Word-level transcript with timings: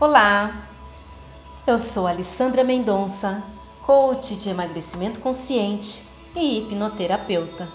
Olá, 0.00 0.66
eu 1.66 1.76
sou 1.76 2.06
Alessandra 2.06 2.64
Mendonça, 2.64 3.44
coach 3.84 4.34
de 4.34 4.48
emagrecimento 4.48 5.20
consciente 5.20 6.06
e 6.34 6.56
hipnoterapeuta. 6.56 7.68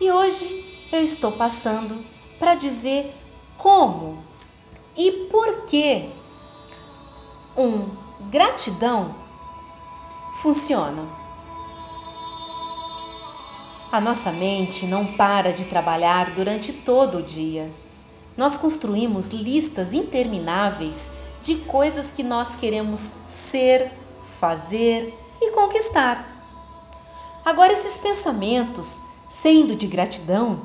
E 0.00 0.10
hoje 0.10 0.88
eu 0.90 1.04
estou 1.04 1.32
passando 1.32 2.02
para 2.38 2.54
dizer 2.54 3.14
como 3.58 4.24
e 4.96 5.28
por 5.30 5.66
que 5.66 6.08
um 7.54 7.86
gratidão 8.30 9.14
funciona. 10.36 11.06
A 13.92 14.00
nossa 14.00 14.32
mente 14.32 14.86
não 14.86 15.04
para 15.04 15.52
de 15.52 15.66
trabalhar 15.66 16.30
durante 16.30 16.72
todo 16.72 17.18
o 17.18 17.22
dia 17.22 17.70
nós 18.36 18.56
construímos 18.56 19.28
listas 19.28 19.92
intermináveis 19.92 21.12
de 21.42 21.56
coisas 21.56 22.10
que 22.12 22.22
nós 22.22 22.54
queremos 22.54 23.16
ser, 23.26 23.92
fazer 24.22 25.14
e 25.40 25.50
conquistar. 25.52 26.26
Agora, 27.44 27.72
esses 27.72 27.98
pensamentos, 27.98 29.02
sendo 29.28 29.74
de 29.74 29.86
gratidão, 29.86 30.62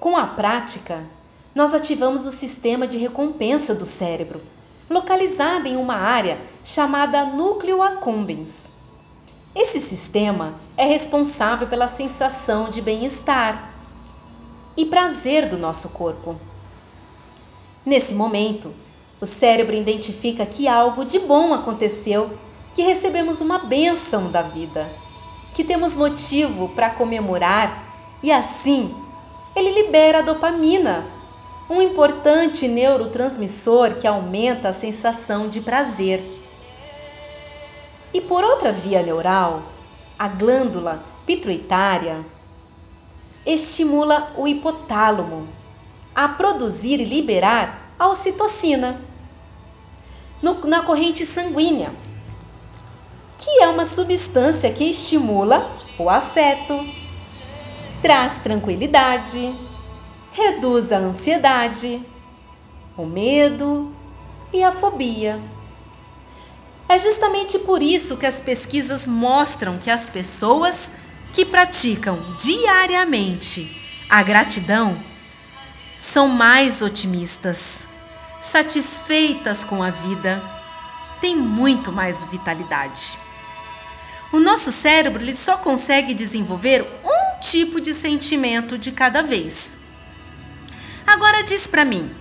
com 0.00 0.16
a 0.16 0.26
prática, 0.26 1.04
nós 1.54 1.74
ativamos 1.74 2.26
o 2.26 2.30
sistema 2.30 2.86
de 2.86 2.98
recompensa 2.98 3.74
do 3.74 3.86
cérebro, 3.86 4.42
localizado 4.88 5.68
em 5.68 5.76
uma 5.76 5.96
área 5.96 6.40
chamada 6.62 7.24
núcleo 7.24 7.82
accumbens. 7.82 8.74
Esse 9.54 9.80
sistema 9.80 10.54
é 10.76 10.84
responsável 10.84 11.66
pela 11.66 11.88
sensação 11.88 12.68
de 12.68 12.80
bem-estar 12.80 13.74
e 14.76 14.86
prazer 14.86 15.48
do 15.48 15.58
nosso 15.58 15.88
corpo. 15.88 16.38
Nesse 17.88 18.14
momento, 18.14 18.70
o 19.18 19.24
cérebro 19.24 19.74
identifica 19.74 20.44
que 20.44 20.68
algo 20.68 21.06
de 21.06 21.18
bom 21.18 21.54
aconteceu, 21.54 22.28
que 22.74 22.82
recebemos 22.82 23.40
uma 23.40 23.60
bênção 23.60 24.30
da 24.30 24.42
vida, 24.42 24.86
que 25.54 25.64
temos 25.64 25.96
motivo 25.96 26.68
para 26.68 26.90
comemorar 26.90 27.82
e 28.22 28.30
assim 28.30 28.94
ele 29.56 29.70
libera 29.70 30.18
a 30.18 30.20
dopamina, 30.20 31.02
um 31.70 31.80
importante 31.80 32.68
neurotransmissor 32.68 33.94
que 33.94 34.06
aumenta 34.06 34.68
a 34.68 34.72
sensação 34.74 35.48
de 35.48 35.62
prazer. 35.62 36.22
E 38.12 38.20
por 38.20 38.44
outra 38.44 38.70
via 38.70 39.02
neural, 39.02 39.62
a 40.18 40.28
glândula 40.28 41.02
pituitária 41.24 42.22
estimula 43.46 44.30
o 44.36 44.46
hipotálamo, 44.46 45.48
a 46.18 46.26
produzir 46.26 47.00
e 47.00 47.04
liberar 47.04 47.92
a 47.96 48.08
ocitocina 48.08 49.00
no, 50.42 50.66
na 50.66 50.82
corrente 50.82 51.24
sanguínea, 51.24 51.92
que 53.36 53.62
é 53.62 53.68
uma 53.68 53.86
substância 53.86 54.72
que 54.72 54.82
estimula 54.82 55.70
o 55.96 56.10
afeto, 56.10 56.84
traz 58.02 58.36
tranquilidade, 58.38 59.54
reduz 60.32 60.90
a 60.90 60.96
ansiedade, 60.96 62.02
o 62.96 63.06
medo 63.06 63.94
e 64.52 64.64
a 64.64 64.72
fobia. 64.72 65.40
É 66.88 66.98
justamente 66.98 67.60
por 67.60 67.80
isso 67.80 68.16
que 68.16 68.26
as 68.26 68.40
pesquisas 68.40 69.06
mostram 69.06 69.78
que 69.78 69.88
as 69.88 70.08
pessoas 70.08 70.90
que 71.32 71.44
praticam 71.44 72.18
diariamente 72.36 74.04
a 74.10 74.20
gratidão 74.20 74.96
são 75.98 76.28
mais 76.28 76.80
otimistas, 76.80 77.86
satisfeitas 78.40 79.64
com 79.64 79.82
a 79.82 79.90
vida, 79.90 80.40
têm 81.20 81.36
muito 81.36 81.90
mais 81.90 82.22
vitalidade. 82.24 83.18
O 84.30 84.38
nosso 84.38 84.70
cérebro 84.70 85.22
ele 85.22 85.34
só 85.34 85.56
consegue 85.56 86.14
desenvolver 86.14 86.82
um 87.04 87.40
tipo 87.40 87.80
de 87.80 87.92
sentimento 87.92 88.78
de 88.78 88.92
cada 88.92 89.22
vez. 89.22 89.76
Agora 91.06 91.42
diz 91.42 91.66
para 91.66 91.84
mim, 91.84 92.14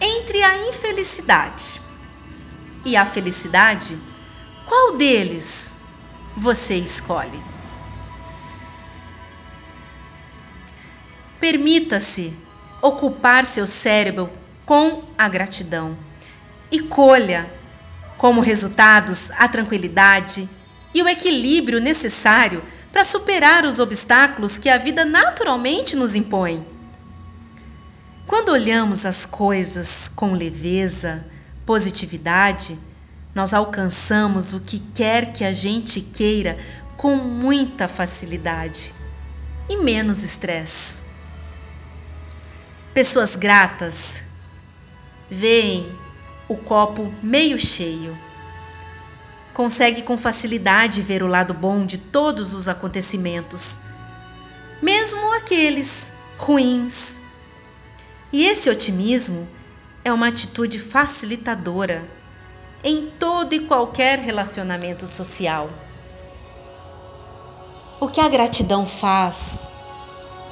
entre 0.00 0.42
a 0.42 0.68
infelicidade 0.68 1.80
e 2.84 2.96
a 2.96 3.04
felicidade, 3.04 3.98
qual 4.66 4.96
deles 4.96 5.74
você 6.36 6.76
escolhe? 6.76 7.42
Permita-se 11.40 12.36
ocupar 12.80 13.44
seu 13.44 13.66
cérebro 13.66 14.30
com 14.64 15.02
a 15.18 15.28
gratidão 15.28 15.96
e 16.70 16.80
colha 16.80 17.50
como 18.16 18.40
resultados 18.40 19.30
a 19.32 19.48
tranquilidade 19.48 20.48
e 20.94 21.02
o 21.02 21.08
equilíbrio 21.08 21.80
necessário 21.80 22.62
para 22.92 23.04
superar 23.04 23.64
os 23.64 23.78
obstáculos 23.78 24.58
que 24.58 24.68
a 24.68 24.78
vida 24.78 25.04
naturalmente 25.04 25.96
nos 25.96 26.14
impõe. 26.14 26.64
Quando 28.26 28.50
olhamos 28.50 29.06
as 29.06 29.24
coisas 29.24 30.10
com 30.14 30.32
leveza, 30.32 31.22
positividade, 31.64 32.78
nós 33.34 33.54
alcançamos 33.54 34.52
o 34.52 34.60
que 34.60 34.80
quer 34.94 35.32
que 35.32 35.44
a 35.44 35.52
gente 35.52 36.00
queira 36.00 36.56
com 36.96 37.16
muita 37.16 37.88
facilidade 37.88 38.92
e 39.68 39.76
menos 39.78 40.22
estresse. 40.22 41.09
Pessoas 42.92 43.36
gratas 43.36 44.24
veem 45.30 45.96
o 46.48 46.56
copo 46.56 47.14
meio 47.22 47.56
cheio. 47.56 48.18
Consegue 49.54 50.02
com 50.02 50.18
facilidade 50.18 51.00
ver 51.00 51.22
o 51.22 51.28
lado 51.28 51.54
bom 51.54 51.86
de 51.86 51.98
todos 51.98 52.52
os 52.52 52.66
acontecimentos, 52.66 53.78
mesmo 54.82 55.32
aqueles 55.34 56.12
ruins. 56.36 57.22
E 58.32 58.44
esse 58.44 58.68
otimismo 58.68 59.48
é 60.04 60.12
uma 60.12 60.26
atitude 60.26 60.80
facilitadora 60.80 62.04
em 62.82 63.06
todo 63.06 63.52
e 63.52 63.60
qualquer 63.60 64.18
relacionamento 64.18 65.06
social. 65.06 65.70
O 68.00 68.08
que 68.08 68.20
a 68.20 68.28
gratidão 68.28 68.84
faz 68.84 69.70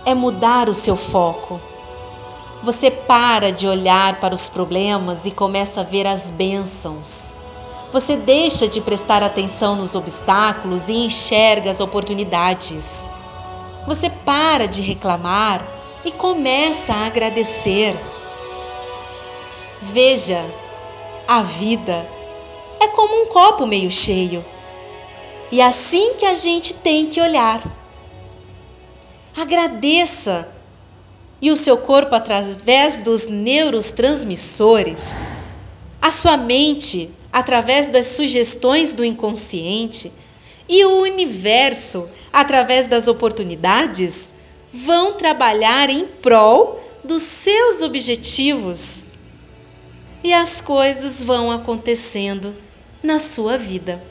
é 0.06 0.14
mudar 0.14 0.68
o 0.68 0.74
seu 0.74 0.96
foco 0.96 1.60
você 2.62 2.90
para 2.90 3.52
de 3.52 3.66
olhar 3.66 4.18
para 4.20 4.34
os 4.34 4.48
problemas 4.48 5.26
e 5.26 5.30
começa 5.30 5.80
a 5.80 5.84
ver 5.84 6.06
as 6.06 6.30
bênçãos. 6.30 7.36
Você 7.92 8.16
deixa 8.16 8.68
de 8.68 8.80
prestar 8.80 9.22
atenção 9.22 9.76
nos 9.76 9.94
obstáculos 9.94 10.88
e 10.88 10.92
enxerga 10.92 11.70
as 11.70 11.80
oportunidades. 11.80 13.08
Você 13.86 14.10
para 14.10 14.66
de 14.66 14.82
reclamar 14.82 15.64
e 16.04 16.10
começa 16.10 16.92
a 16.92 17.06
agradecer. 17.06 17.96
Veja, 19.80 20.44
a 21.26 21.42
vida 21.42 22.06
é 22.80 22.88
como 22.88 23.22
um 23.22 23.26
copo 23.26 23.66
meio 23.66 23.90
cheio. 23.90 24.44
E 25.50 25.60
é 25.60 25.64
assim 25.64 26.14
que 26.14 26.26
a 26.26 26.34
gente 26.34 26.74
tem 26.74 27.06
que 27.06 27.20
olhar. 27.20 27.62
Agradeça 29.34 30.52
e 31.40 31.50
o 31.50 31.56
seu 31.56 31.78
corpo 31.78 32.14
através 32.14 32.98
dos 32.98 33.26
neurotransmissores, 33.26 35.14
a 36.00 36.10
sua 36.10 36.36
mente 36.36 37.10
através 37.32 37.88
das 37.88 38.06
sugestões 38.06 38.94
do 38.94 39.04
inconsciente 39.04 40.12
e 40.68 40.84
o 40.84 41.00
universo 41.00 42.08
através 42.32 42.88
das 42.88 43.06
oportunidades 43.08 44.34
vão 44.72 45.12
trabalhar 45.12 45.88
em 45.88 46.04
prol 46.04 46.82
dos 47.04 47.22
seus 47.22 47.82
objetivos. 47.82 49.04
E 50.22 50.34
as 50.34 50.60
coisas 50.60 51.22
vão 51.22 51.50
acontecendo 51.50 52.54
na 53.02 53.20
sua 53.20 53.56
vida. 53.56 54.02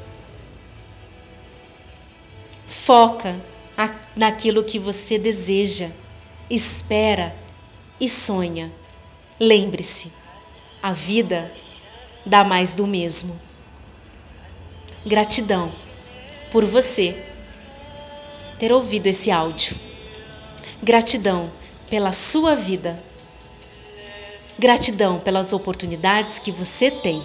Foca 2.68 3.36
naquilo 4.16 4.64
que 4.64 4.80
você 4.80 5.20
deseja 5.20 5.90
espera 6.50 7.36
e 8.00 8.08
sonha. 8.08 8.72
Lembre-se, 9.40 10.12
a 10.82 10.94
vida 10.94 11.52
dá 12.26 12.44
mais 12.44 12.76
do 12.76 12.88
mesmo. 12.88 13.38
Gratidão 15.06 15.70
por 16.52 16.66
você 16.66 17.16
ter 18.60 18.72
ouvido 18.72 19.08
esse 19.08 19.30
áudio. 19.32 19.76
Gratidão 20.82 21.52
pela 21.90 22.12
sua 22.12 22.56
vida. 22.56 22.98
Gratidão 24.60 25.20
pelas 25.20 25.54
oportunidades 25.54 26.40
que 26.40 26.52
você 26.52 26.90
tem. 26.90 27.24